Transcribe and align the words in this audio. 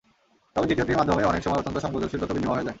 তবে 0.53 0.65
দ্বিতীয়টির 0.67 0.99
মাধ্যমেও 0.99 1.29
অনেক 1.31 1.43
সময় 1.45 1.59
অত্যন্ত 1.61 1.77
সংবেদনশীল 1.85 2.19
তথ্য 2.21 2.33
বিনিময় 2.37 2.53
হয়ে 2.55 2.59
যায়। 2.65 2.69